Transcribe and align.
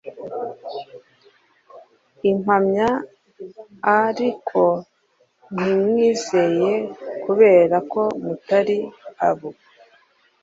Impamya 2.29 2.87
a 3.91 3.93
ariko 4.07 4.61
ntimwizeye 5.55 6.71
kubera 7.25 7.77
ko 7.91 8.01
mutari 8.25 8.77
abo 9.27 9.49